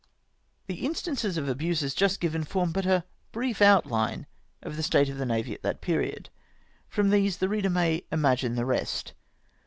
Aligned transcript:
The 0.65 0.83
instances 0.83 1.37
of 1.37 1.47
abuses 1.47 1.93
just 1.93 2.19
given 2.19 2.43
form 2.43 2.71
but 2.71 2.87
a 2.87 3.03
brief 3.31 3.61
outline 3.61 4.25
of 4.63 4.75
the 4.75 4.81
state 4.81 5.09
of 5.09 5.17
the 5.19 5.27
Navy 5.27 5.53
at 5.53 5.61
that 5.61 5.79
period. 5.79 6.31
From 6.89 7.11
these 7.11 7.37
the 7.37 7.47
reader 7.47 7.69
may 7.69 8.05
imagine 8.11 8.55
the 8.55 8.65
rest. 8.65 9.13